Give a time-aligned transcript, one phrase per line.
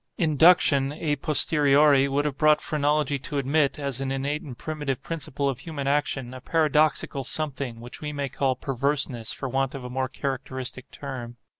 [0.17, 5.47] Induction, a posteriori, would have brought phrenology to admit, as an innate and primitive principle
[5.47, 9.91] of human action, a paradoxical something, which we may call perverseness, for want of a
[9.91, 11.37] more characteristic term.